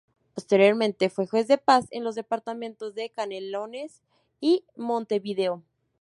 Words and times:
Posteriormente 0.33 1.11
fue 1.11 1.27
juez 1.27 1.47
de 1.47 1.59
paz 1.59 1.85
en 1.91 2.03
los 2.03 2.15
departamentos 2.15 2.95
de 2.95 3.11
Canelones 3.11 4.01
y 4.39 4.63
Montevideo. 4.75 5.61